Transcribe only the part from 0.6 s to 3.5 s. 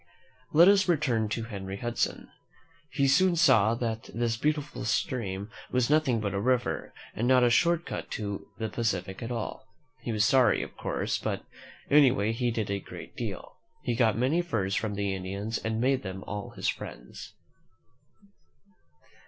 us return to Henry Hudson. He soon